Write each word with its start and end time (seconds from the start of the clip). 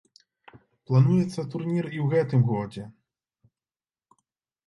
Плануецца 0.91 1.41
турнір 1.55 1.85
і 1.97 2.01
ў 2.03 2.07
гэтым 2.13 2.41
годзе. 2.51 2.83